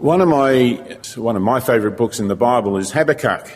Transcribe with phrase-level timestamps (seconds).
[0.00, 3.50] One of my one of my favourite books in the Bible is Habakkuk.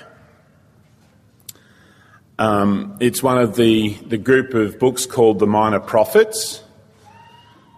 [2.38, 6.62] Um, it's one of the, the group of books called the Minor Prophets.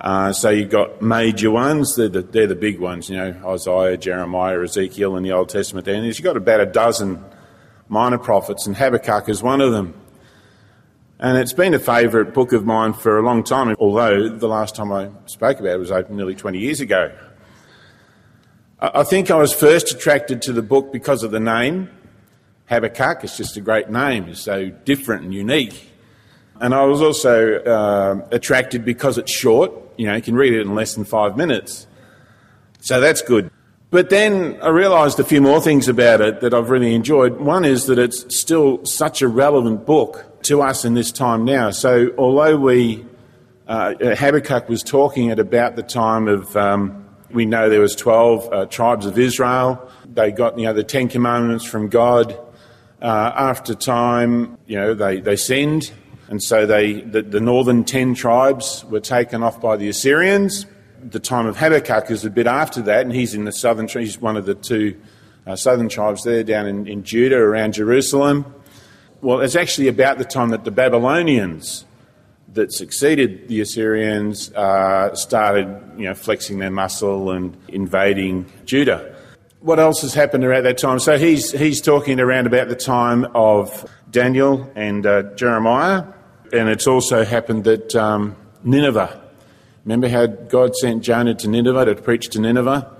[0.01, 3.97] Uh, so you've got major ones, they're the, they're the big ones, you know, Isaiah,
[3.97, 5.87] Jeremiah, Ezekiel in the Old Testament.
[5.87, 7.25] And you've got about a dozen
[7.89, 9.95] minor prophets, and Habakkuk is one of them.
[11.21, 14.75] And it's been a favourite book of mine for a long time, although the last
[14.75, 17.17] time I spoke about it was nearly 20 years ago.
[18.79, 21.89] I think I was first attracted to the book because of the name.
[22.67, 25.91] Habakkuk, it's just a great name, it's so different and unique.
[26.61, 30.61] And I was also uh, attracted because it's short, you know, you can read it
[30.61, 31.87] in less than five minutes.
[32.81, 33.51] So that's good.
[33.91, 37.39] But then I realised a few more things about it that I've really enjoyed.
[37.39, 41.71] One is that it's still such a relevant book to us in this time now.
[41.71, 43.07] So although we,
[43.69, 48.53] uh, Habakkuk was talking at about the time of, um, we know there was 12
[48.53, 49.91] uh, tribes of Israel.
[50.07, 52.39] They got, you know, the Ten Commandments from God.
[53.03, 55.93] Uh, after time, you know, they, they sinned,
[56.29, 60.67] and so they, the, the northern ten tribes were taken off by the Assyrians.
[61.03, 64.19] The time of Habakkuk is a bit after that, and he's in the southern, he's
[64.19, 64.99] one of the two
[65.47, 68.47] uh, southern tribes there down in, in Judah around Jerusalem.
[69.21, 71.85] Well, it's actually about the time that the Babylonians
[72.57, 79.17] that succeeded the Assyrians uh, started, you know, flexing their muscle and invading Judah
[79.67, 81.01] what else has happened around that time?
[81.01, 86.05] So he's, he's talking around about the time of Daniel and uh, Jeremiah,
[86.53, 89.21] and it's also happened that um, Nineveh.
[89.85, 92.97] Remember how God sent Jonah to Nineveh to preach to Nineveh,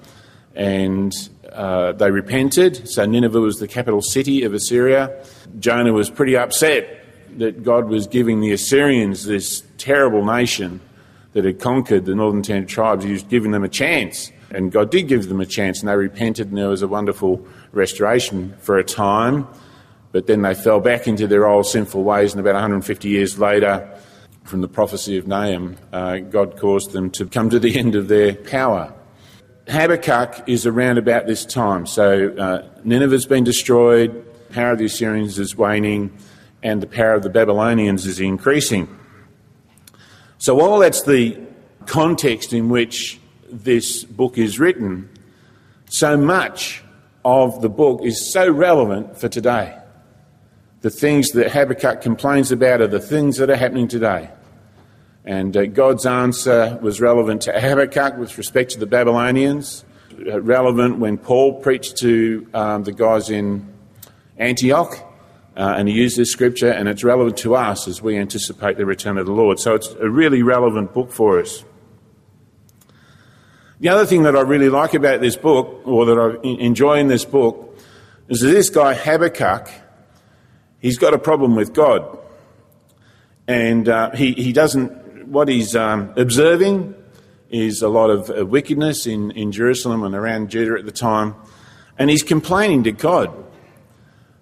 [0.57, 1.15] and
[1.53, 2.89] uh, they repented.
[2.89, 5.25] So Nineveh was the capital city of Assyria.
[5.61, 7.06] Jonah was pretty upset
[7.39, 10.81] that God was giving the Assyrians, this terrible nation
[11.33, 14.33] that had conquered the northern ten tribes, he was giving them a chance.
[14.51, 17.47] And God did give them a chance, and they repented, and there was a wonderful
[17.73, 19.47] restoration for a time.
[20.13, 23.87] But then they fell back into their old sinful ways, and about 150 years later,
[24.45, 28.09] from the prophecy of Nahum, uh, God caused them to come to the end of
[28.09, 28.95] their power.
[29.69, 31.87] Habakkuk is around about this time.
[31.87, 36.17] So uh, Nineveh's been destroyed, power of the Assyrians is waning,
[36.63, 38.89] and the power of the Babylonians is increasing.
[40.39, 41.39] So, while that's the
[41.87, 45.09] context in which this book is written,
[45.89, 46.83] so much
[47.25, 49.77] of the book is so relevant for today.
[50.83, 54.31] The things that Habakkuk complains about are the things that are happening today.
[55.25, 59.85] And uh, God's answer was relevant to Habakkuk with respect to the Babylonians,
[60.25, 63.67] uh, relevant when Paul preached to um, the guys in
[64.39, 64.97] Antioch,
[65.57, 68.85] uh, and he used this scripture, and it's relevant to us as we anticipate the
[68.85, 69.59] return of the Lord.
[69.59, 71.65] So it's a really relevant book for us.
[73.81, 77.09] The other thing that I really like about this book, or that I enjoy in
[77.09, 77.79] this book,
[78.29, 79.71] is that this guy Habakkuk,
[80.81, 82.19] he's got a problem with God.
[83.49, 86.95] And uh, he, he doesn't, what he's um, observing
[87.49, 91.35] is a lot of uh, wickedness in, in Jerusalem and around Judah at the time.
[91.99, 93.33] And he's complaining to God.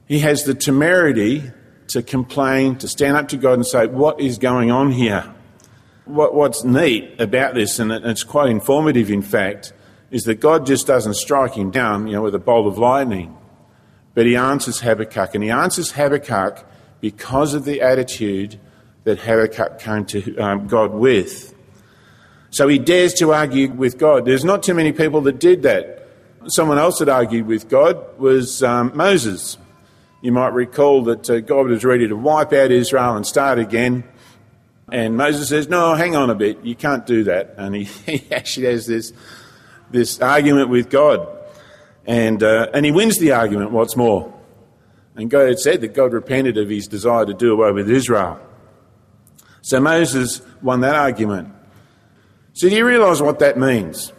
[0.07, 1.43] He has the temerity
[1.89, 5.35] to complain, to stand up to God and say, What is going on here?
[6.05, 9.73] what, what's neat about this, and it's quite informative in fact,
[10.11, 13.37] is that God just doesn't strike him down, you know, with a bolt of lightning,
[14.15, 16.65] but he answers Habakkuk, and he answers Habakkuk
[17.01, 18.61] because of the attitude
[19.05, 21.55] that Habakkuk came to um, God with.
[22.51, 24.25] So he dares to argue with God.
[24.25, 26.09] There's not too many people that did that.
[26.47, 29.59] Someone else that argued with God was um, Moses.
[30.25, 34.05] You might recall that uh, God was ready to wipe out Israel and start again.
[34.91, 37.57] And Moses says, No, hang on a bit, you can't do that.
[37.59, 39.13] And he, he actually has this,
[39.91, 41.29] this argument with God.
[42.07, 44.33] And, uh, and he wins the argument, what's more.
[45.15, 48.41] And God had said that God repented of his desire to do away with Israel.
[49.61, 51.53] So Moses won that argument.
[52.55, 54.11] So do you realise what that means?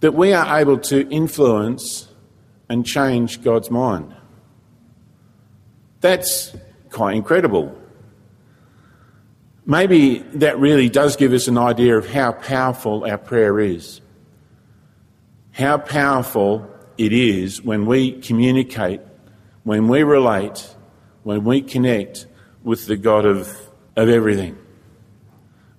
[0.00, 2.08] That we are able to influence
[2.68, 4.14] and change God's mind.
[6.04, 6.54] That's
[6.90, 7.74] quite incredible.
[9.64, 14.02] Maybe that really does give us an idea of how powerful our prayer is.
[15.52, 16.68] How powerful
[16.98, 19.00] it is when we communicate,
[19.62, 20.74] when we relate,
[21.22, 22.26] when we connect
[22.62, 23.58] with the God of,
[23.96, 24.58] of everything.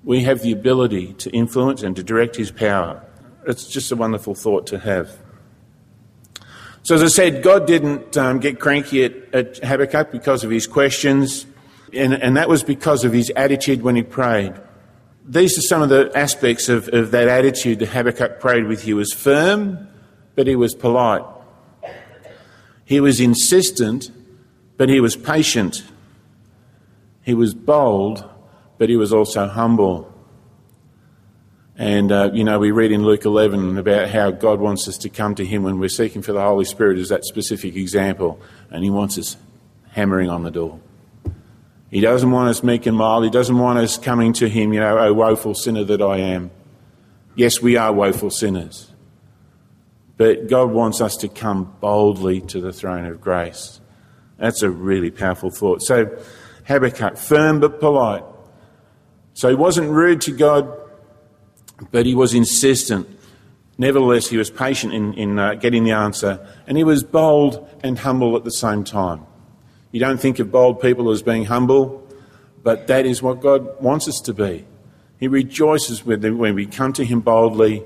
[0.04, 3.06] We have the ability to influence and to direct His power.
[3.46, 5.20] It's just a wonderful thought to have.
[6.86, 10.68] So, as I said, God didn't um, get cranky at, at Habakkuk because of his
[10.68, 11.46] questions
[11.96, 14.54] and, and that was because of his attitude when he prayed.
[15.28, 18.84] These are some of the aspects of, of that attitude that Habakkuk prayed with.
[18.84, 19.88] He was firm,
[20.36, 21.24] but he was polite.
[22.84, 24.12] He was insistent,
[24.78, 25.84] but he was patient.
[27.24, 28.24] He was bold,
[28.78, 30.14] but he was also humble.
[31.78, 35.10] And, uh, you know, we read in Luke 11 about how God wants us to
[35.10, 38.40] come to Him when we're seeking for the Holy Spirit, as that specific example.
[38.72, 39.36] And He wants us
[39.92, 40.80] hammering on the door.
[41.92, 43.26] He doesn't want us meek and mild.
[43.26, 46.52] He doesn't want us coming to Him, you know, oh, woeful sinner that I am.
[47.36, 48.92] Yes, we are woeful sinners.
[50.18, 53.82] But God wants us to come boldly to the throne of grace.
[54.38, 55.82] That's a really powerful thought.
[55.82, 56.18] So,
[56.68, 58.24] Habakkuk, firm but polite.
[59.34, 60.74] So he wasn't rude to God,
[61.92, 63.08] but he was insistent.
[63.78, 68.00] Nevertheless, he was patient in, in uh, getting the answer, and he was bold and
[68.00, 69.26] humble at the same time.
[69.92, 72.08] You don't think of bold people as being humble,
[72.64, 74.66] but that is what God wants us to be.
[75.20, 77.84] He rejoices when we come to him boldly,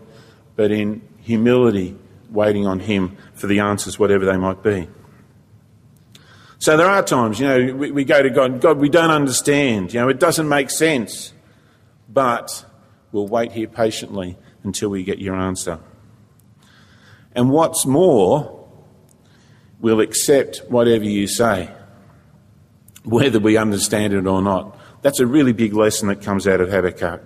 [0.56, 1.96] but in humility,
[2.32, 4.88] waiting on him for the answers, whatever they might be.
[6.60, 9.94] So there are times, you know, we, we go to God, God, we don't understand,
[9.94, 11.34] you know, it doesn't make sense,
[12.10, 12.66] but
[13.12, 15.80] we'll wait here patiently until we get your answer.
[17.34, 18.68] And what's more,
[19.80, 21.72] we'll accept whatever you say,
[23.04, 24.78] whether we understand it or not.
[25.02, 27.22] That's a really big lesson that comes out of Habakkuk.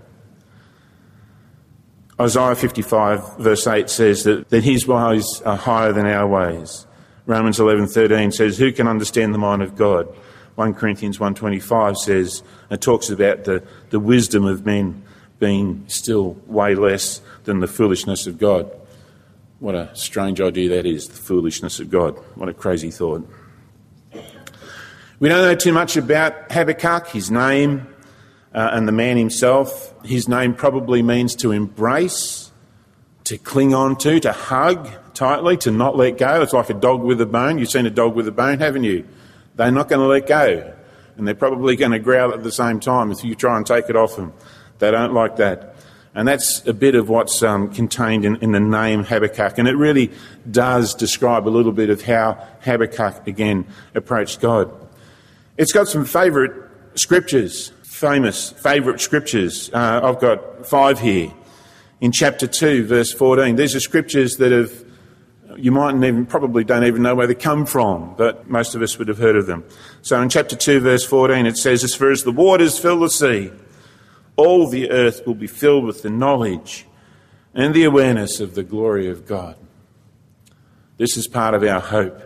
[2.20, 6.86] Isaiah 55, verse 8 says that, that his ways are higher than our ways.
[7.26, 10.08] Romans 11:13 says, "Who can understand the mind of God?"
[10.56, 15.04] 1 Corinthians 1.25 says, it talks about the, the wisdom of men
[15.44, 18.72] being still way less than the foolishness of God.
[19.60, 22.18] What a strange idea that is, the foolishness of God.
[22.36, 23.28] What a crazy thought.
[25.20, 27.94] We don't know too much about Habakkuk, his name,
[28.54, 29.94] uh, and the man himself.
[30.06, 32.50] His name probably means to embrace,
[33.26, 36.42] to cling on to, to hug tightly, to not let go.
[36.42, 37.58] It's like a dog with a bone.
[37.58, 39.06] You've seen a dog with a bone, haven't you?
[39.56, 40.74] They're not going to let go.
[41.18, 43.90] And they're probably going to growl at the same time if you try and take
[43.90, 44.32] it off them.
[44.84, 45.76] They don't like that.
[46.14, 49.58] And that's a bit of what's um, contained in, in, the name Habakkuk.
[49.58, 50.12] And it really
[50.52, 52.34] does describe a little bit of how
[52.66, 53.66] Habakkuk, again,
[53.96, 54.70] approached God.
[55.58, 56.52] It's got some favourite
[56.96, 59.72] scriptures, famous favourite scriptures.
[59.74, 61.32] Uh, I've got five here.
[62.02, 64.84] In chapter 2, verse 14, these are scriptures that have
[65.58, 68.98] you might even probably don't even know where they come from, but most of us
[68.98, 69.64] would have heard of them.
[70.02, 73.10] So in chapter 2, verse 14, it says, As far as the waters fill the
[73.10, 73.52] sea,
[74.36, 76.86] all the earth will be filled with the knowledge
[77.54, 79.56] and the awareness of the glory of God.
[80.98, 82.22] This is part of our hope.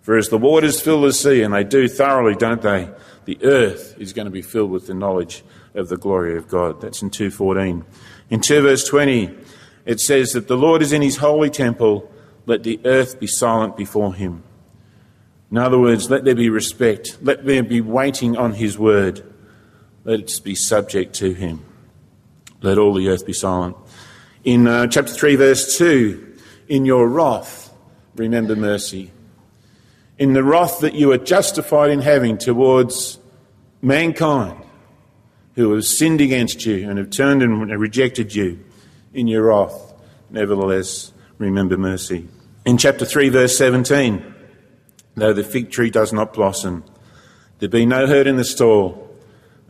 [0.00, 2.90] For as the waters fill the sea, and they do thoroughly, don't they?
[3.24, 6.80] The earth is going to be filled with the knowledge of the glory of God.
[6.80, 7.84] That's in 2.14.
[8.30, 9.30] In 2 verse 20,
[9.84, 12.10] it says that the Lord is in his holy temple
[12.46, 14.42] let the earth be silent before him.
[15.50, 17.18] In other words, let there be respect.
[17.22, 19.22] Let there be waiting on his word.
[20.04, 21.64] Let it be subject to him.
[22.60, 23.76] Let all the earth be silent.
[24.44, 26.36] In uh, chapter 3, verse 2,
[26.68, 27.72] in your wrath,
[28.16, 29.12] remember mercy.
[30.18, 33.18] In the wrath that you are justified in having towards
[33.80, 34.62] mankind
[35.54, 38.64] who have sinned against you and have turned and rejected you,
[39.14, 39.94] in your wrath,
[40.30, 42.28] nevertheless, remember mercy.
[42.64, 44.34] In chapter 3, verse 17,
[45.16, 46.84] though the fig tree does not blossom,
[47.58, 49.11] there be no herd in the stall,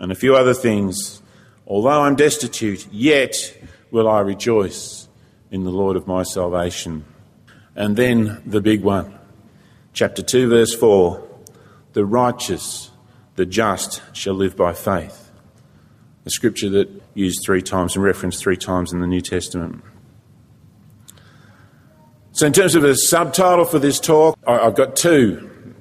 [0.03, 1.23] and a few other things,
[1.67, 3.35] although I'm destitute, yet
[3.93, 5.09] will I rejoice
[5.51, 7.05] in the Lord of my salvation.
[7.77, 9.17] And then the big one,
[9.95, 11.29] chapter 2, verse 4
[11.93, 12.91] the righteous,
[13.37, 15.31] the just shall live by faith.
[16.25, 19.85] A scripture that used three times and referenced three times in the New Testament.
[22.33, 25.75] So, in terms of a subtitle for this talk, I've got two.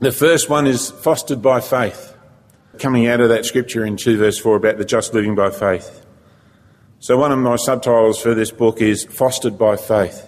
[0.00, 2.14] The first one is Fostered by Faith,
[2.78, 6.04] coming out of that scripture in 2 verse 4 about the just living by faith.
[7.00, 10.26] So, one of my subtitles for this book is Fostered by Faith.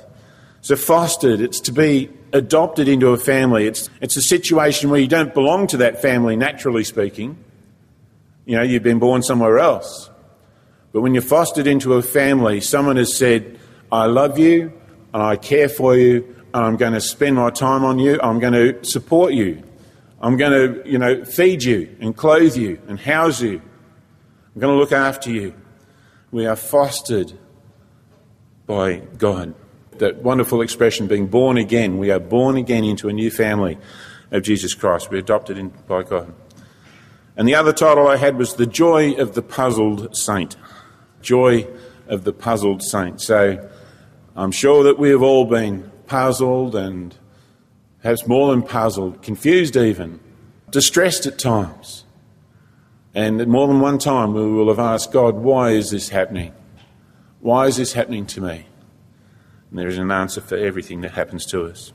[0.60, 3.66] So, fostered, it's to be adopted into a family.
[3.66, 7.42] It's, it's a situation where you don't belong to that family, naturally speaking.
[8.44, 10.10] You know, you've been born somewhere else.
[10.92, 13.58] But when you're fostered into a family, someone has said,
[13.90, 14.72] I love you,
[15.12, 18.18] and I care for you and I'm going to spend my time on you.
[18.22, 19.62] I'm going to support you.
[20.20, 23.62] I'm going to, you know, feed you and clothe you and house you.
[24.54, 25.54] I'm going to look after you.
[26.30, 27.32] We are fostered
[28.66, 29.54] by God.
[29.98, 31.98] That wonderful expression, being born again.
[31.98, 33.78] We are born again into a new family
[34.30, 35.10] of Jesus Christ.
[35.10, 36.34] We're adopted in, by God.
[37.36, 40.56] And the other title I had was The Joy of the Puzzled Saint.
[41.22, 41.66] Joy
[42.06, 43.20] of the Puzzled Saint.
[43.20, 43.70] So
[44.36, 47.16] I'm sure that we have all been puzzled and
[48.02, 50.20] perhaps more than puzzled, confused even,
[50.70, 52.04] distressed at times.
[53.14, 56.52] And more than one time we will have asked God, why is this happening?
[57.40, 58.66] Why is this happening to me?
[59.70, 61.92] And there is an answer for everything that happens to us.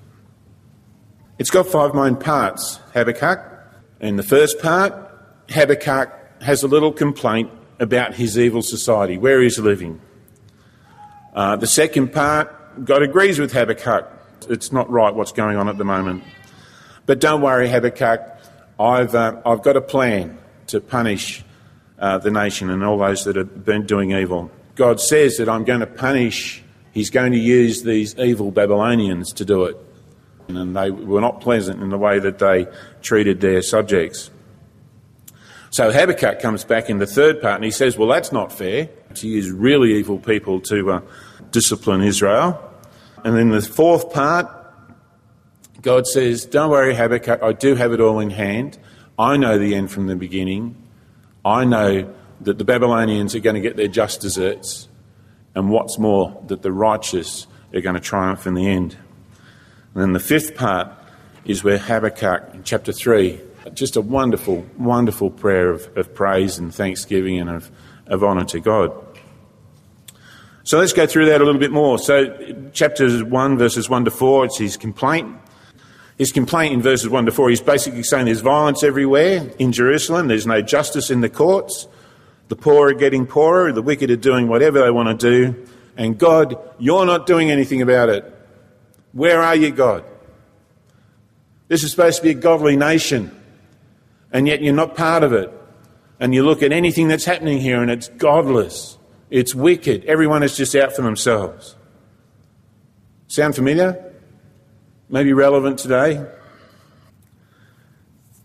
[1.37, 3.39] It's got five main parts, Habakkuk.
[3.99, 4.93] In the first part,
[5.49, 6.09] Habakkuk
[6.41, 9.99] has a little complaint about his evil society, where he's living.
[11.33, 14.11] Uh, the second part, God agrees with Habakkuk.
[14.49, 16.23] It's not right what's going on at the moment.
[17.05, 18.21] But don't worry, Habakkuk,
[18.79, 20.37] I've, uh, I've got a plan
[20.67, 21.43] to punish
[21.99, 24.51] uh, the nation and all those that have been doing evil.
[24.75, 29.45] God says that I'm going to punish, He's going to use these evil Babylonians to
[29.45, 29.77] do it.
[30.47, 32.67] And they were not pleasant in the way that they
[33.01, 34.29] treated their subjects.
[35.71, 38.89] So Habakkuk comes back in the third part and he says, Well, that's not fair
[39.15, 41.01] to use really evil people to uh,
[41.51, 42.61] discipline Israel.
[43.25, 44.47] And then the fourth part,
[45.81, 48.77] God says, Don't worry, Habakkuk, I do have it all in hand.
[49.17, 50.75] I know the end from the beginning.
[51.43, 54.87] I know that the Babylonians are going to get their just deserts.
[55.55, 58.95] And what's more, that the righteous are going to triumph in the end.
[59.95, 60.91] And then the fifth part
[61.45, 63.41] is where Habakkuk, in chapter 3,
[63.73, 67.71] just a wonderful, wonderful prayer of, of praise and thanksgiving and of,
[68.05, 69.04] of honour to God.
[70.65, 71.97] So let's go through that a little bit more.
[71.97, 75.33] So, chapters 1, verses 1 to 4, it's his complaint.
[76.17, 80.27] His complaint in verses 1 to 4, he's basically saying there's violence everywhere in Jerusalem,
[80.27, 81.87] there's no justice in the courts,
[82.49, 85.67] the poor are getting poorer, the wicked are doing whatever they want to do,
[85.97, 88.25] and God, you're not doing anything about it.
[89.13, 90.03] Where are you, God?
[91.67, 93.31] This is supposed to be a godly nation
[94.35, 95.49] and yet you're not part of it.
[96.19, 98.97] And you look at anything that's happening here and it's godless,
[99.29, 100.05] it's wicked.
[100.05, 101.75] Everyone is just out for themselves.
[103.27, 104.13] Sound familiar?
[105.09, 106.25] Maybe relevant today?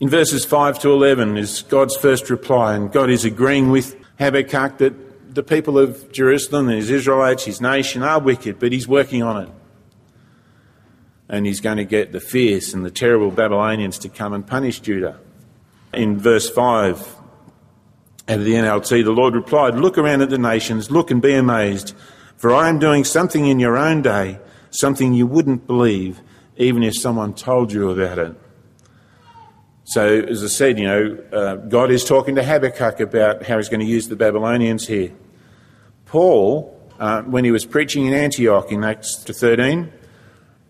[0.01, 4.79] In verses 5 to 11 is God's first reply, and God is agreeing with Habakkuk
[4.79, 9.45] that the people of Jerusalem, his Israelites, his nation are wicked, but he's working on
[9.45, 9.51] it.
[11.29, 14.81] And he's going to get the fierce and the terrible Babylonians to come and punish
[14.81, 15.21] Judah.
[15.93, 17.20] In verse 5
[18.31, 21.35] out of the NLT, the Lord replied, Look around at the nations, look and be
[21.35, 21.97] amazed,
[22.37, 24.39] for I am doing something in your own day,
[24.71, 26.21] something you wouldn't believe,
[26.57, 28.41] even if someone told you about it.
[29.83, 33.69] So, as I said, you know, uh, God is talking to Habakkuk about how he's
[33.69, 35.11] going to use the Babylonians here.
[36.07, 39.93] Paul, uh, when he was preaching in Antioch in Acts 13,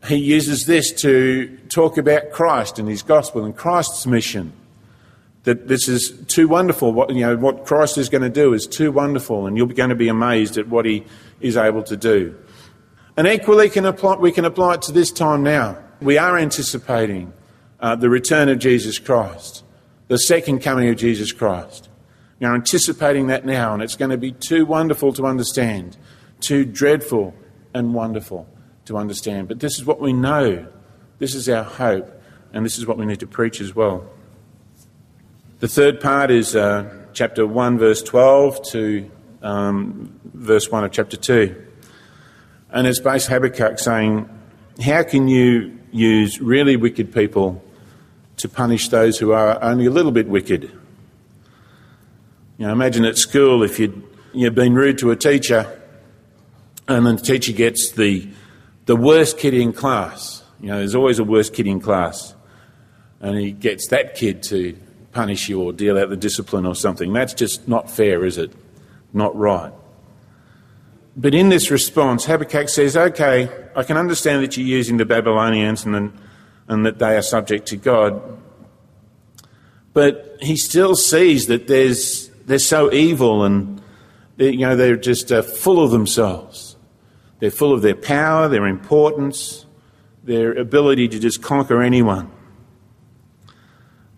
[0.06, 4.54] he uses this to talk about Christ and his gospel and Christ's mission
[5.44, 6.92] that this is too wonderful.
[6.92, 9.90] What, you know, what Christ is going to do is too wonderful, and you're going
[9.90, 11.04] to be amazed at what he
[11.40, 12.36] is able to do.
[13.16, 15.78] And equally, can apply, we can apply it to this time now.
[16.00, 17.32] We are anticipating
[17.80, 19.64] uh, the return of Jesus Christ,
[20.08, 21.88] the second coming of Jesus Christ.
[22.38, 25.96] We are anticipating that now, and it's going to be too wonderful to understand,
[26.40, 27.34] too dreadful
[27.74, 28.48] and wonderful
[28.86, 29.48] to understand.
[29.48, 30.66] But this is what we know,
[31.18, 32.10] this is our hope,
[32.52, 34.08] and this is what we need to preach as well.
[35.60, 39.10] The third part is uh, chapter 1, verse 12 to
[39.42, 41.54] um, verse 1 of chapter 2.
[42.70, 44.26] And it's based Habakkuk saying,
[44.82, 47.62] How can you use really wicked people
[48.38, 50.62] to punish those who are only a little bit wicked?
[52.56, 54.02] You know, imagine at school if you'd,
[54.32, 55.78] you've been rude to a teacher
[56.88, 58.26] and then the teacher gets the,
[58.86, 60.42] the worst kid in class.
[60.58, 62.34] You know, there's always a worst kid in class.
[63.20, 64.74] And he gets that kid to
[65.12, 67.12] punish you or deal out the discipline or something.
[67.12, 68.52] That's just not fair, is it?
[69.12, 69.72] Not right.
[71.16, 75.84] But in this response, Habakkuk says, okay, I can understand that you're using the Babylonians
[75.84, 76.12] and,
[76.68, 78.38] and that they are subject to God.
[79.92, 83.82] But he still sees that there's, they're so evil and
[84.38, 86.76] you know, they're just uh, full of themselves.
[87.40, 89.66] They're full of their power, their importance,
[90.24, 92.30] their ability to just conquer anyone.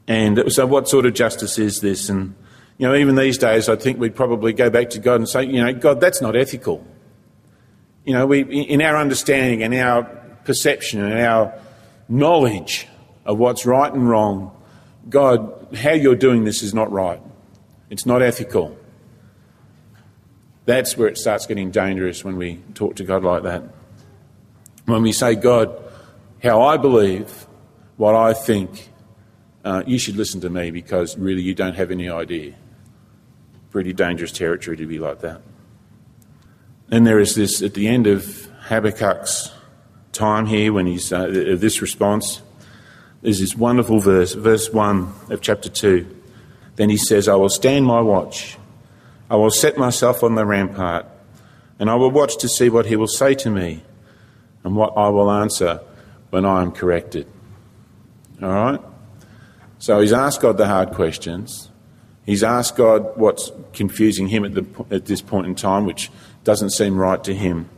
[0.09, 2.09] And so, what sort of justice is this?
[2.09, 2.35] And,
[2.79, 5.45] you know, even these days, I think we'd probably go back to God and say,
[5.45, 6.85] you know, God, that's not ethical.
[8.05, 10.05] You know, we, in our understanding and our
[10.45, 11.55] perception and our
[12.09, 12.89] knowledge
[13.25, 14.57] of what's right and wrong,
[15.09, 17.21] God, how you're doing this is not right.
[17.91, 18.77] It's not ethical.
[20.65, 23.65] That's where it starts getting dangerous when we talk to God like that.
[24.87, 25.77] When we say, God,
[26.43, 27.47] how I believe,
[27.97, 28.89] what I think,
[29.65, 32.55] uh, you should listen to me because really you don't have any idea.
[33.71, 35.41] Pretty dangerous territory to be like that.
[36.91, 38.25] And there is this, at the end of
[38.69, 39.51] Habakkuk's
[40.13, 42.43] time here when he's uh, this response
[43.23, 46.07] is this wonderful verse, verse 1 of chapter 2.
[46.77, 48.59] Then he says, I will stand my watch.
[49.31, 51.07] I will set myself on the rampart,
[51.79, 53.83] and I will watch to see what he will say to me
[54.65, 55.81] and what I will answer
[56.31, 57.27] when I am corrected.
[58.43, 58.81] All right?
[59.83, 61.69] So he's asked God the hard questions.
[62.25, 66.09] He's asked God what's confusing him at, the, at this point in time, which
[66.45, 67.69] doesn't seem right to him.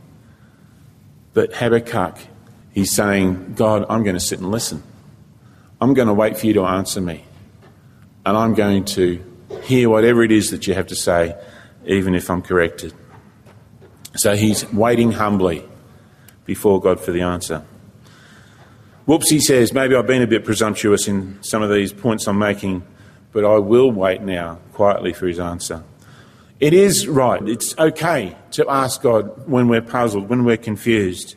[1.33, 2.19] But Habakkuk,
[2.75, 4.83] he's saying, God, I'm going to sit and listen.
[5.81, 7.25] I'm going to wait for you to answer me.
[8.27, 9.25] And I'm going to
[9.63, 11.35] hear whatever it is that you have to say,
[11.87, 12.93] even if I'm corrected.
[14.17, 15.65] So he's waiting humbly
[16.45, 17.65] before God for the answer.
[19.07, 22.39] Whoops, he says, maybe I've been a bit presumptuous in some of these points I'm
[22.39, 22.83] making,
[23.33, 25.85] but I will wait now quietly for his answer.
[26.59, 31.35] It is right, it's okay to ask God when we're puzzled, when we're confused,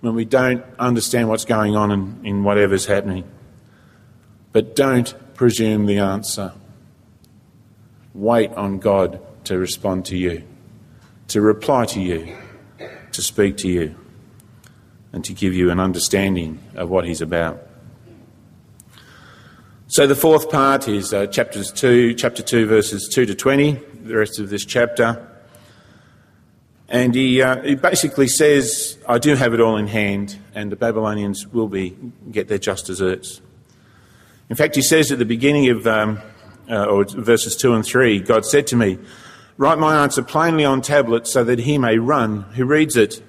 [0.00, 3.22] when we don't understand what's going on in, in whatever's happening.
[4.52, 6.52] But don't presume the answer.
[8.14, 10.42] Wait on God to respond to you,
[11.28, 12.36] to reply to you,
[13.12, 13.94] to speak to you,
[15.12, 17.66] and to give you an understanding of what He's about.
[19.88, 23.72] So the fourth part is uh, chapters two, chapter two, verses two to twenty.
[24.04, 25.28] The rest of this chapter,
[26.88, 30.76] and he, uh, he basically says, "I do have it all in hand, and the
[30.76, 31.96] Babylonians will be
[32.30, 33.40] get their just deserts."
[34.48, 36.20] In fact, he says at the beginning of um,
[36.70, 38.96] uh, or verses two and three, God said to me,
[39.56, 43.22] "Write my answer plainly on tablets, so that he may run who reads it."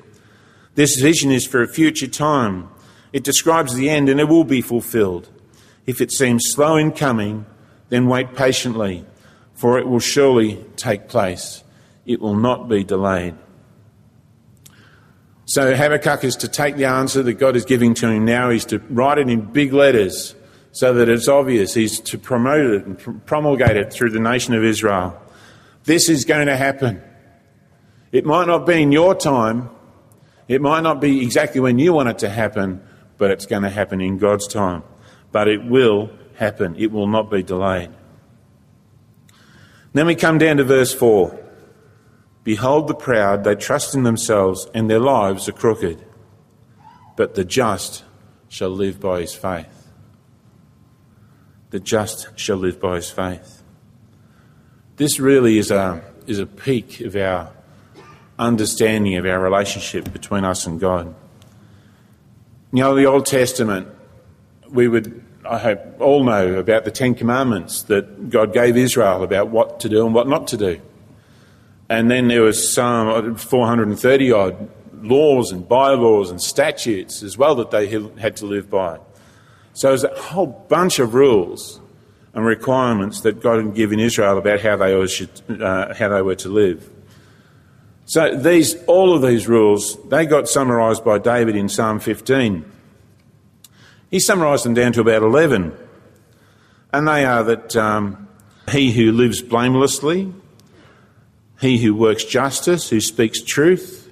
[0.76, 2.70] This vision is for a future time.
[3.14, 5.30] It describes the end, and it will be fulfilled.
[5.86, 7.46] If it seems slow in coming,
[7.90, 9.06] then wait patiently,
[9.54, 11.64] for it will surely take place.
[12.06, 13.36] It will not be delayed.
[15.46, 18.50] So Habakkuk is to take the answer that God is giving to him now.
[18.50, 20.34] He's to write it in big letters
[20.72, 21.74] so that it's obvious.
[21.74, 25.22] He's to promote it and promulgate it through the nation of Israel.
[25.84, 27.02] This is going to happen.
[28.14, 29.70] It might not be in your time.
[30.48, 32.82] It might not be exactly when you want it to happen,
[33.18, 34.84] but it's going to happen in God's time
[35.32, 36.76] but it will happen.
[36.78, 37.90] It will not be delayed.
[39.94, 41.38] Then we come down to verse 4.
[42.44, 46.04] Behold the proud, they trust in themselves, and their lives are crooked.
[47.16, 48.04] But the just
[48.50, 49.90] shall live by his faith.
[51.70, 53.64] The just shall live by his faith.
[54.98, 57.54] This really is a, is a peak of our
[58.40, 61.14] understanding of our relationship between us and God.
[62.74, 63.88] You know, the Old Testament
[64.72, 69.50] we would, I hope, all know about the Ten Commandments that God gave Israel about
[69.50, 70.82] what to do and what not to do.
[71.90, 74.70] And then there was some 430 odd
[75.02, 77.88] laws and bylaws and statutes as well that they
[78.20, 79.00] had to live by.
[79.74, 81.82] So there's a whole bunch of rules
[82.34, 85.30] and requirements that God had given Israel about how they, should,
[85.62, 86.90] uh, how they were to live.
[88.12, 92.70] So these, all of these rules, they got summarised by David in Psalm 15.
[94.10, 95.72] He summarised them down to about 11.
[96.92, 98.28] And they are that um,
[98.70, 100.34] he who lives blamelessly,
[101.62, 104.12] he who works justice, who speaks truth,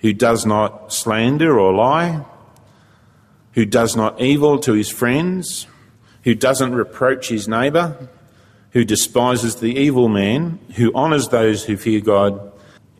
[0.00, 2.22] who does not slander or lie,
[3.52, 5.66] who does not evil to his friends,
[6.24, 8.10] who doesn't reproach his neighbour,
[8.72, 12.45] who despises the evil man, who honours those who fear God,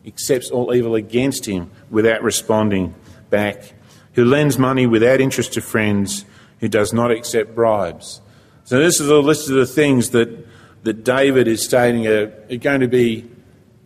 [0.07, 2.95] accepts all evil against him without responding
[3.29, 3.73] back
[4.17, 6.25] who lends money without interest to friends,
[6.59, 8.19] who does not accept bribes.
[8.63, 10.45] So, this is a list of the things that,
[10.83, 13.29] that David is stating are, are going to be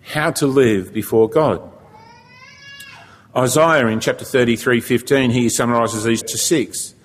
[0.01, 1.61] how to live before God.
[3.35, 6.95] Isaiah in chapter 33 15, he summarises these to six,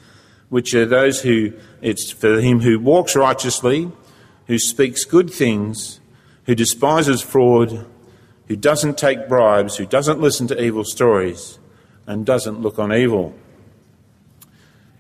[0.49, 1.53] which are those who,
[1.83, 3.91] it's for him who walks righteously,
[4.47, 6.01] who speaks good things,
[6.45, 7.87] who despises fraud,
[8.49, 11.59] who doesn't take bribes, who doesn't listen to evil stories,
[12.07, 13.35] and doesn't look on evil.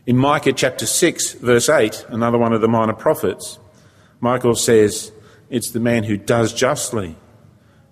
[0.06, 3.58] In Micah chapter 6, verse 8, another one of the minor prophets,
[4.20, 5.12] Michael says,
[5.50, 7.16] It's the man who does justly,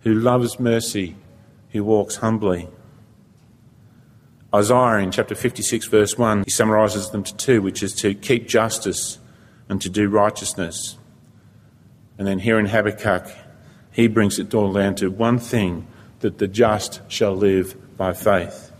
[0.01, 1.17] who loves mercy,
[1.71, 2.69] who walks humbly.
[4.55, 8.47] Isaiah in chapter 56, verse 1, he summarises them to two, which is to keep
[8.47, 9.19] justice
[9.69, 10.97] and to do righteousness.
[12.17, 13.29] And then here in Habakkuk,
[13.95, 15.87] he brings it all down to one thing
[16.19, 18.73] that the just shall live by faith.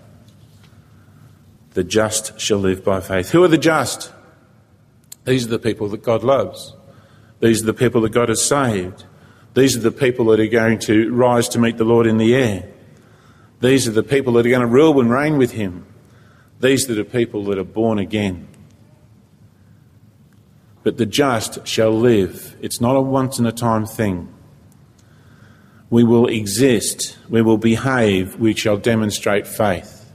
[1.75, 3.31] The just shall live by faith.
[3.31, 4.13] Who are the just?
[5.25, 6.75] These are the people that God loves.
[7.39, 9.05] These are the people that God has saved.
[9.55, 12.35] These are the people that are going to rise to meet the Lord in the
[12.35, 12.69] air.
[13.61, 15.87] These are the people that are going to rule and reign with him.
[16.59, 18.49] These are the people that are born again.
[20.83, 22.57] But the just shall live.
[22.61, 24.34] It's not a once in a time thing.
[25.91, 30.13] We will exist, we will behave, we shall demonstrate faith.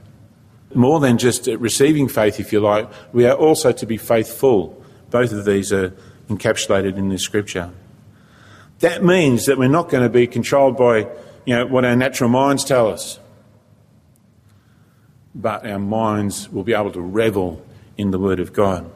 [0.74, 4.82] More than just receiving faith, if you like, we are also to be faithful.
[5.10, 5.90] Both of these are
[6.28, 7.70] encapsulated in this scripture.
[8.80, 11.08] That means that we're not going to be controlled by
[11.44, 13.18] you know, what our natural minds tell us
[15.34, 17.64] but our minds will be able to revel
[17.96, 18.90] in the Word of God.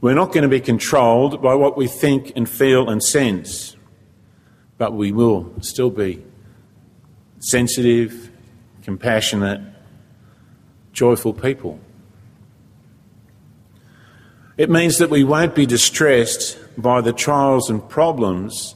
[0.00, 3.76] We're not going to be controlled by what we think and feel and sense,
[4.82, 6.20] but we will still be
[7.38, 8.32] sensitive,
[8.82, 9.60] compassionate,
[10.92, 11.78] joyful people.
[14.56, 18.74] It means that we won't be distressed by the trials and problems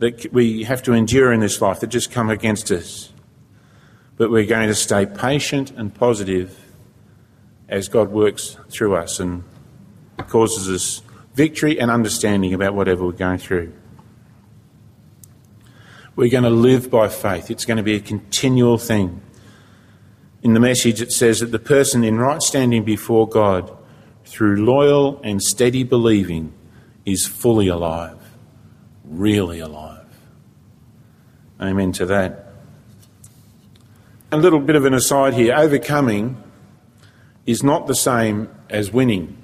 [0.00, 3.12] that we have to endure in this life that just come against us
[4.16, 6.74] but we're going to stay patient and positive
[7.68, 9.44] as God works through us and
[10.26, 11.02] causes us
[11.34, 13.72] victory and understanding about whatever we're going through.
[16.16, 17.50] We're going to live by faith.
[17.50, 19.20] It's going to be a continual thing.
[20.42, 23.76] In the message, it says that the person in right standing before God
[24.24, 26.52] through loyal and steady believing
[27.04, 28.18] is fully alive,
[29.04, 30.06] really alive.
[31.60, 32.52] Amen to that.
[34.30, 36.42] A little bit of an aside here overcoming
[37.46, 39.36] is not the same as winning.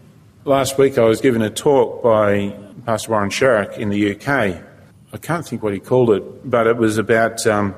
[0.44, 2.56] Last week I was given a talk by
[2.86, 4.69] Pastor Warren Sharrock in the UK.
[5.12, 7.74] I can't think what he called it, but it was about, um,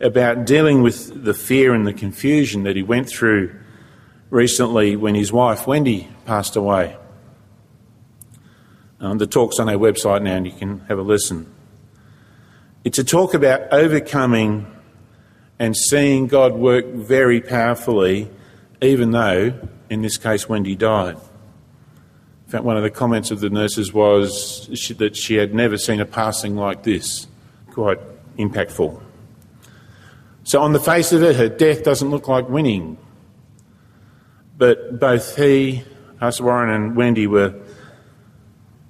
[0.00, 3.54] about dealing with the fear and the confusion that he went through
[4.30, 6.96] recently when his wife Wendy passed away.
[9.00, 11.52] Um, the talk's on our website now and you can have a listen.
[12.84, 14.66] It's a talk about overcoming
[15.58, 18.30] and seeing God work very powerfully,
[18.80, 19.52] even though,
[19.90, 21.16] in this case, Wendy died.
[22.52, 26.04] Fact, one of the comments of the nurses was that she had never seen a
[26.04, 27.26] passing like this.
[27.70, 27.98] Quite
[28.36, 29.00] impactful.
[30.44, 32.98] So, on the face of it, her death doesn't look like winning.
[34.58, 35.82] But both he,
[36.20, 37.58] Pastor Warren, and Wendy were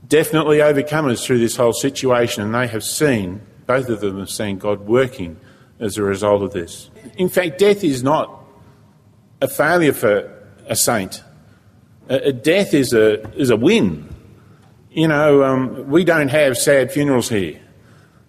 [0.09, 4.59] definitely overcomers through this whole situation, and they have seen, both of them have seen
[4.59, 5.39] God working
[5.79, 6.91] as a result of this.
[7.17, 8.45] In fact, death is not
[9.41, 11.23] a failure for a saint.
[12.09, 14.09] Death is a, is a win.
[14.91, 17.61] You know, um, we don't have sad funerals here.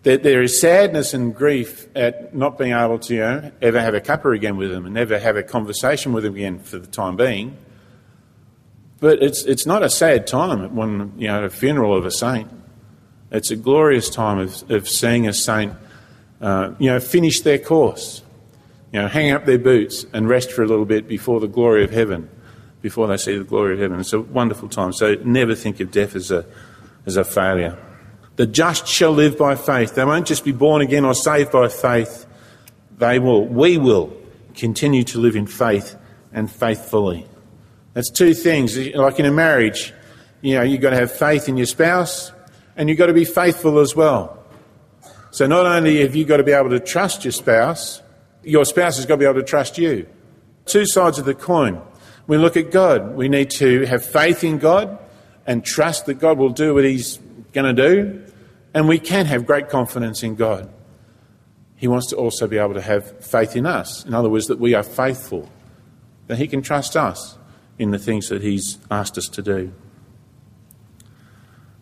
[0.04, 3.94] There, there is sadness and grief at not being able to you know, ever have
[3.94, 6.88] a cuppa again with them and never have a conversation with them again for the
[6.88, 7.58] time being.
[9.00, 12.50] But it's, it's not a sad time when, you know, a funeral of a saint.
[13.32, 15.74] It's a glorious time of, of seeing a saint
[16.44, 18.22] uh, you know, finish their course,
[18.92, 21.86] you know, hang up their boots and rest for a little bit before the glory
[21.86, 22.30] of heaven,
[22.84, 24.00] before they see the glory of heaven.
[24.02, 24.91] It's a wonderful time.
[24.91, 26.46] So never think of death as a,
[27.06, 27.80] as a failure.
[28.36, 29.96] The just shall live by faith.
[29.96, 32.28] They won't just be born again or saved by faith.
[32.98, 34.15] They will, we will
[34.54, 35.96] continue to live in faith
[36.34, 37.26] and faithfully.
[37.93, 38.78] That's two things.
[38.78, 39.93] Like in a marriage,
[40.41, 42.34] you know, you've got to have faith in your spouse
[42.76, 44.46] and you've got to be faithful as well.
[45.32, 48.02] So not only have you got to be able to trust your spouse,
[48.43, 50.06] your spouse has got to be able to trust you.
[50.65, 51.82] Two sides of the coin.
[52.28, 53.16] We look at God.
[53.16, 54.98] We need to have faith in God
[55.46, 57.18] and trust that God will do what He's
[57.52, 58.26] going to do.
[58.74, 60.72] And we can have great confidence in God.
[61.76, 64.06] He wants to also be able to have faith in us.
[64.06, 65.50] In other words, that we are faithful,
[66.28, 67.38] that He can trust us
[67.78, 69.74] in the things that He's asked us to do.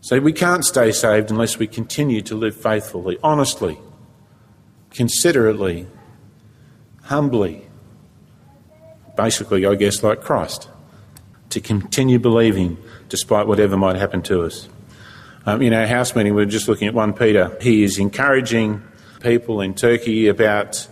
[0.02, 3.78] So we can't stay saved unless we continue to live faithfully, honestly,
[4.90, 5.86] considerately,
[7.04, 7.68] humbly.
[9.15, 10.69] Basically, I guess, like Christ,
[11.50, 12.78] to continue believing
[13.10, 14.69] despite whatever might happen to us.
[15.45, 17.58] Um, in our house meeting, we are just looking at 1 Peter.
[17.62, 18.84] He is encouraging
[19.21, 20.88] people in Turkey about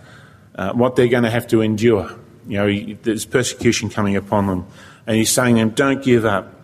[0.54, 2.10] uh, what they're going to have to endure.
[2.46, 4.66] You know, there's persecution coming upon them.
[5.06, 6.54] And he's saying to them, don't give up.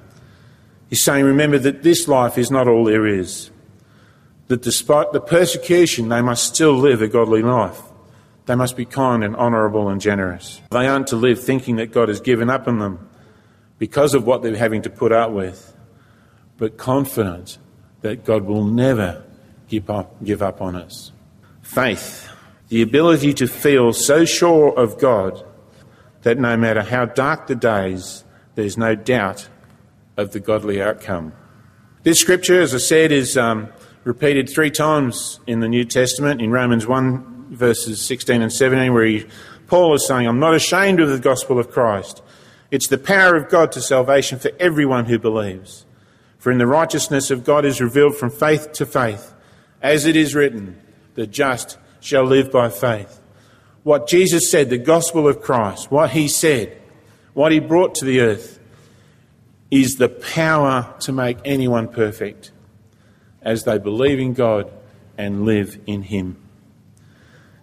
[0.90, 3.50] He's saying, remember that this life is not all there is.
[4.48, 7.80] That despite the persecution, they must still live a godly life.
[8.46, 10.60] They must be kind and honourable and generous.
[10.70, 13.08] They aren't to live thinking that God has given up on them
[13.78, 15.76] because of what they're having to put up with,
[16.56, 17.58] but confident
[18.02, 19.24] that God will never
[19.68, 21.12] give up, give up on us.
[21.60, 22.30] Faith,
[22.68, 25.44] the ability to feel so sure of God
[26.22, 29.48] that no matter how dark the days, there's no doubt
[30.16, 31.32] of the godly outcome.
[32.04, 33.68] This scripture, as I said, is um,
[34.04, 39.04] repeated three times in the New Testament in Romans 1 verses 16 and 17, where
[39.04, 39.26] he,
[39.66, 42.22] Paul is saying, I'm not ashamed of the gospel of Christ.
[42.70, 45.84] It's the power of God to salvation for everyone who believes.
[46.38, 49.34] For in the righteousness of God is revealed from faith to faith,
[49.82, 50.80] as it is written,
[51.14, 53.20] the just shall live by faith.
[53.82, 56.80] What Jesus said, the gospel of Christ, what he said,
[57.34, 58.58] what he brought to the earth,
[59.70, 62.50] is the power to make anyone perfect
[63.42, 64.72] as they believe in God
[65.18, 66.36] and live in him.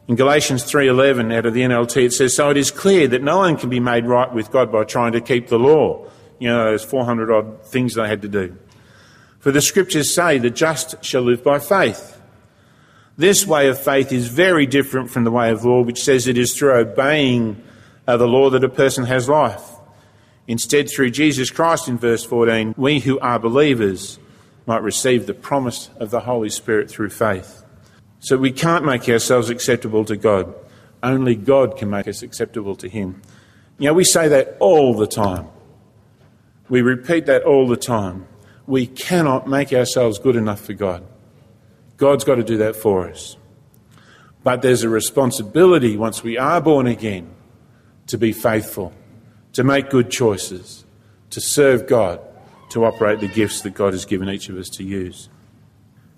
[0.06, 3.38] In Galatians 3:11 out of the NLT it says so it is clear that no
[3.38, 6.06] one can be made right with God by trying to keep the law.
[6.39, 8.58] You know those 400 odd things they had to do.
[9.39, 12.20] For the scriptures say the just shall live by faith.
[13.18, 16.38] This way of faith is very different from the way of law which says it
[16.38, 17.63] is through obeying
[18.06, 19.63] uh, the law that a person has life.
[20.48, 24.20] Instead through Jesus Christ in verse 14 we who are believers
[24.66, 27.62] might receive the promise of the Holy Spirit through faith.
[28.24, 30.56] So we can't make ourselves acceptable to God.
[31.04, 33.22] Only God can make us acceptable to Him.
[33.78, 35.50] You know, we say that all the time.
[36.70, 38.26] We repeat that all the time.
[38.66, 41.04] We cannot make ourselves good enough for God.
[41.98, 43.36] God's got to do that for us.
[44.42, 47.30] But there's a responsibility once we are born again
[48.08, 48.94] to be faithful,
[49.52, 50.86] to make good choices,
[51.32, 52.22] to serve God,
[52.70, 55.28] to operate the gifts that God has given each of us to use.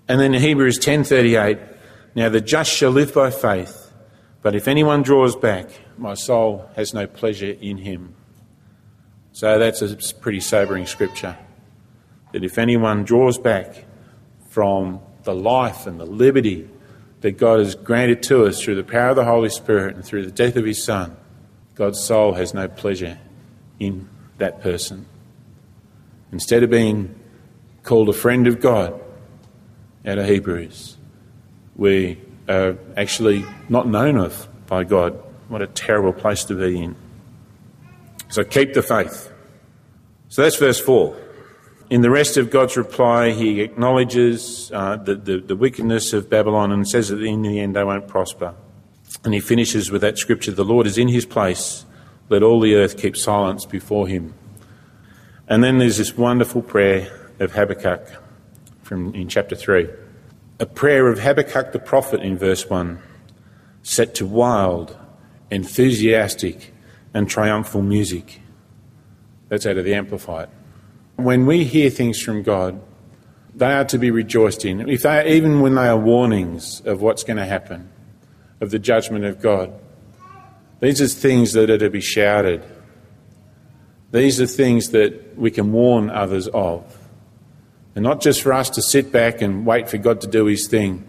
[0.06, 1.58] And then Hebrews 10:38
[2.16, 3.92] now the just shall live by faith,
[4.40, 8.14] but if anyone draws back, my soul has no pleasure in him.
[9.32, 11.36] So that's a pretty sobering scripture.
[12.32, 13.84] That if anyone draws back
[14.48, 16.68] from the life and the liberty
[17.20, 20.24] that God has granted to us through the power of the Holy Spirit and through
[20.24, 21.16] the death of his Son,
[21.74, 23.18] God's soul has no pleasure
[23.78, 25.04] in that person.
[26.32, 27.14] Instead of being
[27.82, 28.98] called a friend of God
[30.06, 30.95] out of Hebrews,
[31.76, 35.22] we are actually not known of by God.
[35.48, 36.96] What a terrible place to be in.
[38.28, 39.32] So keep the faith.
[40.28, 41.16] So that's verse 4.
[41.88, 46.72] In the rest of God's reply, he acknowledges uh, the, the, the wickedness of Babylon
[46.72, 48.54] and says that in the end they won't prosper.
[49.22, 51.84] And he finishes with that scripture The Lord is in his place,
[52.28, 54.34] let all the earth keep silence before him.
[55.46, 58.08] And then there's this wonderful prayer of Habakkuk
[58.82, 59.88] from, in chapter 3
[60.58, 62.98] a prayer of Habakkuk the prophet in verse 1,
[63.82, 64.96] set to wild,
[65.50, 66.72] enthusiastic,
[67.12, 68.40] and triumphal music.
[69.48, 70.48] That's out of the Amplified.
[71.16, 72.80] When we hear things from God,
[73.54, 74.88] they are to be rejoiced in.
[74.88, 77.90] If they, even when they are warnings of what's going to happen,
[78.60, 79.72] of the judgment of God,
[80.80, 82.62] these are things that are to be shouted.
[84.12, 86.95] These are things that we can warn others of.
[87.96, 90.68] And not just for us to sit back and wait for God to do his
[90.68, 91.08] thing,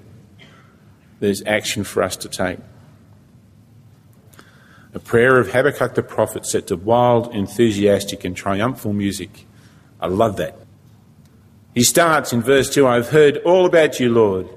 [1.19, 2.59] there's action for us to take.
[4.93, 9.45] A prayer of Habakkuk the prophet set to wild, enthusiastic, and triumphal music.
[9.99, 10.57] I love that.
[11.75, 14.47] He starts in verse 2 I've heard all about you, Lord.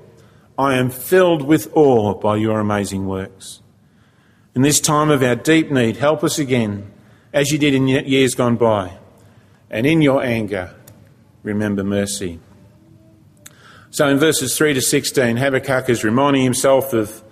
[0.56, 3.60] I am filled with awe by your amazing works.
[4.54, 6.92] In this time of our deep need, help us again,
[7.32, 8.98] as you did in years gone by.
[9.68, 10.76] And in your anger,
[11.42, 12.40] remember mercy.
[13.90, 17.22] So in verses 3 to 16, Habakkuk is reminding himself of,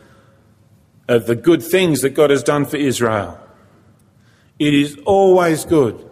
[1.07, 3.38] of the good things that God has done for Israel.
[4.59, 6.09] It is always good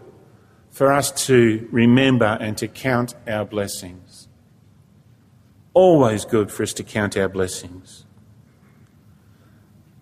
[0.71, 4.29] for us to remember and to count our blessings.
[5.75, 8.05] Always good for us to count our blessings.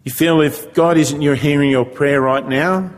[0.04, 2.90] You feel if God isn't hearing your prayer right now,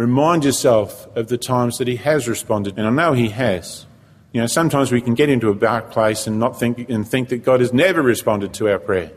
[0.00, 3.84] Remind yourself of the times that He has responded, and I know He has.
[4.32, 7.28] You know, sometimes we can get into a dark place and not think and think
[7.28, 9.12] that God has never responded to our prayer.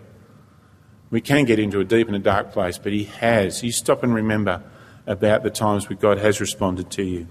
[1.10, 3.63] We can get into a deep and a dark place, but He has.
[3.63, 4.62] You stop and remember
[5.08, 7.28] about the times where God has responded to you.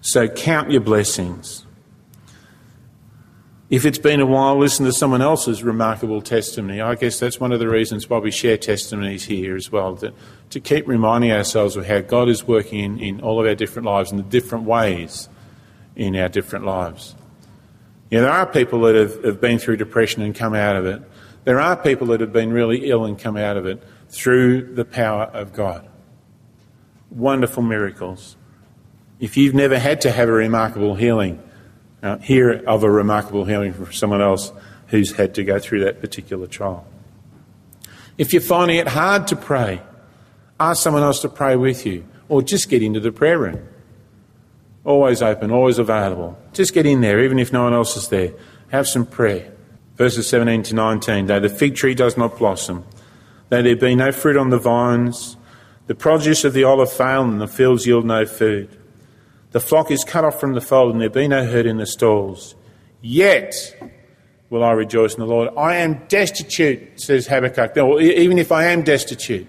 [0.00, 1.65] So count your blessings.
[3.68, 6.80] If it's been a while, listen to someone else's remarkable testimony.
[6.80, 10.14] I guess that's one of the reasons why we share testimonies here as well, that,
[10.50, 13.86] to keep reminding ourselves of how God is working in, in all of our different
[13.86, 15.28] lives and the different ways
[15.96, 17.16] in our different lives.
[18.08, 20.86] You know, there are people that have, have been through depression and come out of
[20.86, 21.02] it.
[21.42, 24.84] There are people that have been really ill and come out of it through the
[24.84, 25.88] power of God.
[27.10, 28.36] Wonderful miracles.
[29.18, 31.42] If you've never had to have a remarkable healing,
[32.06, 34.52] uh, hear of a remarkable healing from someone else
[34.88, 36.86] who's had to go through that particular trial.
[38.18, 39.82] If you're finding it hard to pray,
[40.58, 43.66] ask someone else to pray with you, or just get into the prayer room.
[44.84, 46.38] Always open, always available.
[46.52, 48.32] Just get in there, even if no one else is there.
[48.68, 49.52] Have some prayer.
[49.96, 51.26] Verses 17 to 19.
[51.26, 52.84] Though the fig tree does not blossom,
[53.48, 55.36] Though there be no fruit on the vines,
[55.86, 58.75] the produce of the olive fail, and the fields yield no food.
[59.52, 61.86] The flock is cut off from the fold, and there be no herd in the
[61.86, 62.54] stalls.
[63.00, 63.54] Yet
[64.50, 65.50] will I rejoice in the Lord.
[65.56, 67.76] I am destitute, says Habakkuk.
[68.00, 69.46] even if I am destitute,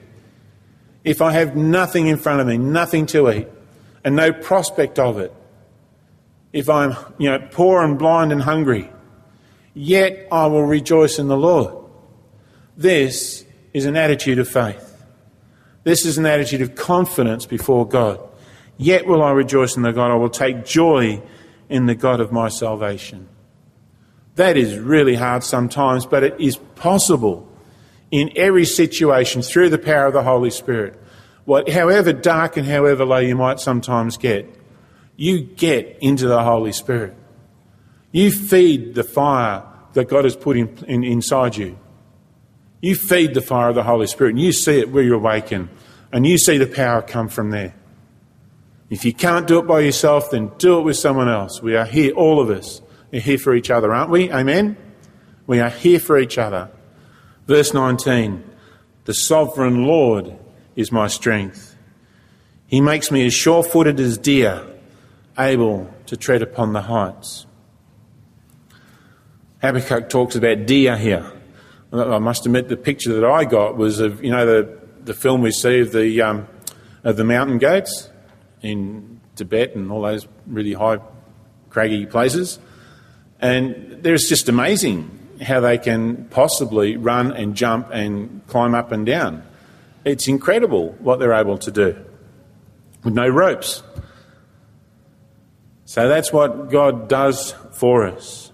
[1.03, 3.47] if I have nothing in front of me, nothing to eat,
[4.03, 5.33] and no prospect of it,
[6.53, 8.89] if I'm you know, poor and blind and hungry,
[9.73, 11.73] yet I will rejoice in the Lord.
[12.75, 15.05] This is an attitude of faith.
[15.83, 18.19] This is an attitude of confidence before God.
[18.77, 20.11] Yet will I rejoice in the God.
[20.11, 21.21] I will take joy
[21.69, 23.27] in the God of my salvation.
[24.35, 27.47] That is really hard sometimes, but it is possible
[28.11, 30.99] in every situation through the power of the Holy Spirit.
[31.45, 34.47] What, however dark and however low you might sometimes get,
[35.15, 37.15] you get into the Holy Spirit.
[38.11, 39.63] You feed the fire
[39.93, 41.77] that God has put in, in, inside you.
[42.81, 45.69] You feed the fire of the Holy Spirit and you see it where you awaken
[46.11, 47.73] and you see the power come from there.
[48.89, 51.61] If you can't do it by yourself, then do it with someone else.
[51.61, 54.31] We are here, all of us, we're here for each other, aren't we?
[54.31, 54.77] Amen?
[55.45, 56.69] We are here for each other.
[57.47, 58.43] Verse 19
[59.05, 60.37] The sovereign Lord
[60.75, 61.75] is my strength.
[62.67, 64.65] He makes me as sure footed as deer,
[65.37, 67.45] able to tread upon the heights.
[69.61, 71.31] Habakkuk talks about deer here.
[71.91, 75.41] I must admit, the picture that I got was of, you know, the, the film
[75.41, 76.47] we see of the, um,
[77.05, 78.09] of the mountain goats
[78.67, 80.99] in Tibet and all those really high,
[81.69, 82.59] craggy places.
[83.39, 89.05] And there's just amazing how they can possibly run and jump and climb up and
[89.05, 89.43] down.
[90.03, 91.95] It's incredible what they're able to do
[93.03, 93.83] with no ropes.
[95.85, 98.51] So that's what God does for us.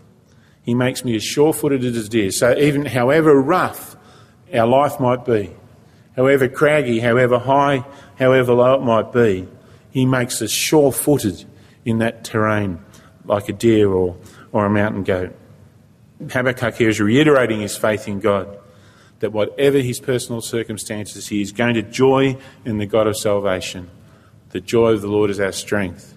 [0.64, 2.32] He makes me as sure footed as deer.
[2.32, 3.96] So even however rough
[4.54, 5.56] our life might be,
[6.16, 7.84] however craggy, however high,
[8.20, 9.48] however low it might be,
[9.94, 11.46] He makes us sure footed
[11.86, 12.84] in that terrain
[13.26, 14.18] like a deer or
[14.52, 15.36] or a mountain goat.
[16.32, 18.58] Habakkuk here is reiterating his faith in God,
[19.20, 23.90] that whatever his personal circumstances, he is going to joy in the God of salvation.
[24.50, 26.16] The joy of the Lord is our strength.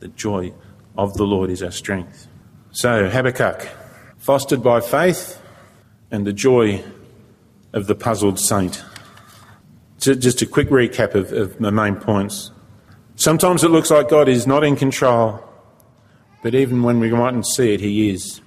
[0.00, 0.52] The joy
[0.96, 2.28] of the Lord is our strength.
[2.70, 3.68] So, Habakkuk,
[4.18, 5.40] fostered by faith
[6.10, 6.84] and the joy
[7.72, 8.84] of the puzzled saint.
[9.98, 12.51] Just a quick recap of, of the main points.
[13.22, 15.48] Sometimes it looks like God is not in control
[16.42, 18.40] but even when we mightn't see it, He is.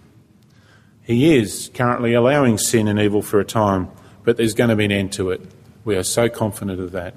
[1.03, 3.89] He is currently allowing sin and evil for a time,
[4.23, 5.41] but there's going to be an end to it.
[5.85, 7.15] We are so confident of that.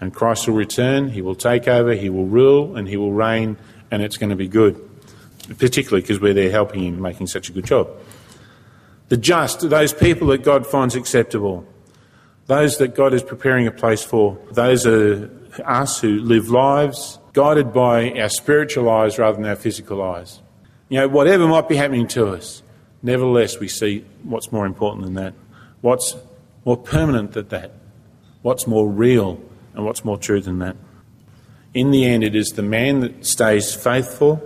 [0.00, 3.56] And Christ will return, He will take over, He will rule, and He will reign,
[3.90, 4.78] and it's going to be good,
[5.58, 7.88] particularly because we're there helping Him, making such a good job.
[9.08, 11.66] The just, those people that God finds acceptable,
[12.48, 15.30] those that God is preparing a place for, those are
[15.64, 20.40] us who live lives guided by our spiritual eyes rather than our physical eyes.
[20.88, 22.62] You know, whatever might be happening to us,
[23.02, 25.34] nevertheless, we see what's more important than that,
[25.80, 26.16] what's
[26.64, 27.72] more permanent than that,
[28.42, 29.40] what's more real,
[29.74, 30.76] and what's more true than that.
[31.74, 34.42] In the end, it is the man that stays faithful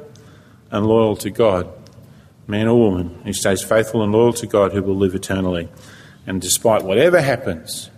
[0.70, 1.73] and loyal to God,
[2.49, 5.68] man or woman, who stays faithful and loyal to God who will live eternally.
[6.27, 7.90] And despite whatever happens,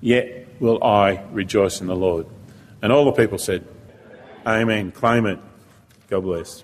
[0.00, 2.26] yet will I rejoice in the Lord.
[2.82, 3.66] And all the people said,
[4.46, 4.92] Amen.
[4.92, 5.38] Claim it.
[6.08, 6.62] God bless.